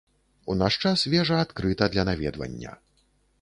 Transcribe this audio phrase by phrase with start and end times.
[0.53, 2.71] У наш час вежа адкрыта для наведвання.